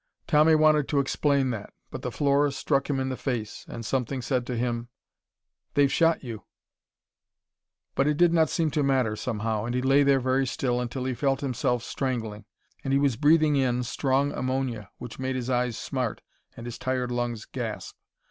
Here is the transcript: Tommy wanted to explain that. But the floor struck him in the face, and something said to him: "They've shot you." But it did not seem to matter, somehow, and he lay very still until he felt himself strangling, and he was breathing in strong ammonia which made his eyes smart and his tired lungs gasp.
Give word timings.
Tommy 0.25 0.55
wanted 0.55 0.87
to 0.87 0.99
explain 0.99 1.51
that. 1.51 1.73
But 1.91 2.01
the 2.01 2.11
floor 2.11 2.49
struck 2.49 2.89
him 2.89 2.99
in 2.99 3.09
the 3.09 3.15
face, 3.15 3.67
and 3.69 3.85
something 3.85 4.23
said 4.23 4.47
to 4.47 4.57
him: 4.57 4.87
"They've 5.75 5.91
shot 5.91 6.23
you." 6.23 6.43
But 7.93 8.07
it 8.07 8.17
did 8.17 8.33
not 8.33 8.49
seem 8.49 8.71
to 8.71 8.81
matter, 8.81 9.15
somehow, 9.15 9.63
and 9.65 9.75
he 9.75 9.81
lay 9.83 10.01
very 10.01 10.47
still 10.47 10.81
until 10.81 11.05
he 11.05 11.13
felt 11.13 11.41
himself 11.41 11.83
strangling, 11.83 12.45
and 12.83 12.93
he 12.93 12.99
was 12.99 13.15
breathing 13.15 13.55
in 13.55 13.83
strong 13.83 14.31
ammonia 14.31 14.89
which 14.97 15.19
made 15.19 15.35
his 15.35 15.51
eyes 15.51 15.77
smart 15.77 16.23
and 16.57 16.65
his 16.65 16.79
tired 16.79 17.11
lungs 17.11 17.45
gasp. 17.45 17.95